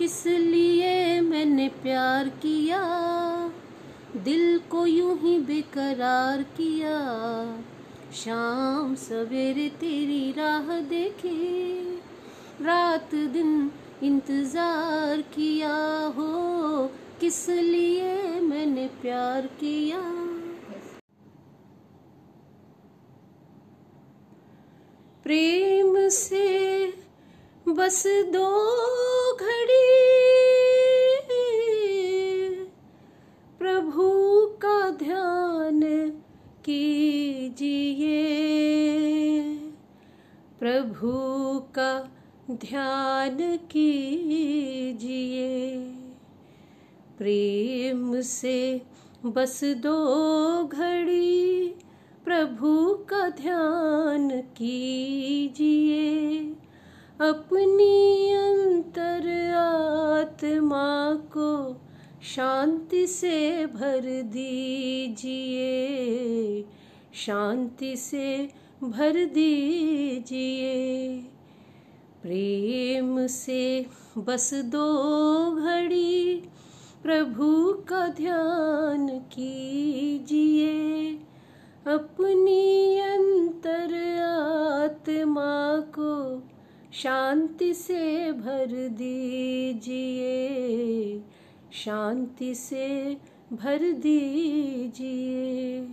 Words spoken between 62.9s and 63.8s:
से